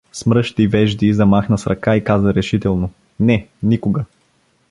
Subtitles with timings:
[0.13, 4.05] Смръщи вежди, замахна с ръка и каза решително:— Не, никога!